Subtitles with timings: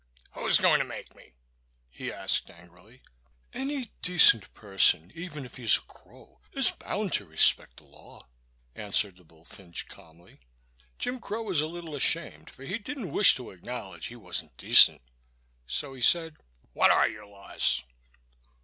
[0.31, 1.33] "Who's going to make me?"
[1.91, 3.03] he asked, angrily.
[3.53, 8.27] "Any decent person, even if he's a crow, is bound to respect the law,"
[8.73, 10.39] answered the bullfinch, calmly.
[10.97, 15.03] Jim Crow was a little ashamed, for he didn't wish to acknowledge he wasn't decent.
[15.67, 16.37] So he said:
[16.73, 17.83] "What are your laws?"